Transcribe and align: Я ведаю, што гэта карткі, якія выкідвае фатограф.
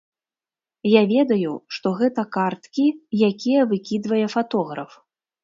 Я 0.91 1.01
ведаю, 1.11 1.51
што 1.77 1.91
гэта 1.99 2.23
карткі, 2.39 2.87
якія 3.29 3.61
выкідвае 3.75 4.25
фатограф. 4.37 4.91